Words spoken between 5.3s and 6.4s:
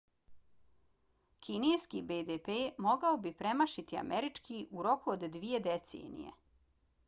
dvije decenije